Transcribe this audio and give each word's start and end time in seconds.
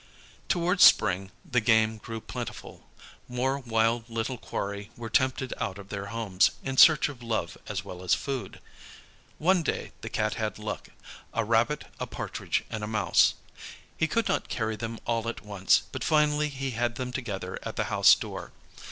Towards 0.47 0.83
spring 0.83 1.29
the 1.45 1.61
game 1.61 1.99
grew 1.99 2.21
plentiful; 2.21 2.89
more 3.27 3.59
wild 3.59 4.09
little 4.09 4.39
quarry 4.39 4.89
were 4.97 5.11
tempted 5.11 5.53
out 5.59 5.77
of 5.77 5.89
their 5.89 6.07
homes, 6.07 6.49
in 6.63 6.77
search 6.77 7.07
of 7.07 7.21
love 7.21 7.55
as 7.67 7.85
well 7.85 8.01
as 8.03 8.15
food. 8.15 8.59
One 9.37 9.61
day 9.61 9.91
the 10.01 10.09
Cat 10.09 10.33
had 10.41 10.57
luck 10.57 10.89
a 11.35 11.45
rabbit, 11.45 11.83
a 11.99 12.07
partridge, 12.07 12.63
and 12.71 12.83
a 12.83 12.87
mouse. 12.87 13.35
He 13.95 14.07
could 14.07 14.27
not 14.27 14.49
carry 14.49 14.75
them 14.75 14.97
all 15.05 15.29
at 15.29 15.41
once, 15.43 15.83
but 15.91 16.03
finally 16.03 16.49
he 16.49 16.71
had 16.71 16.95
them 16.95 17.11
together 17.11 17.59
at 17.61 17.75
the 17.75 17.83
house 17.93 18.15
door. 18.15 18.51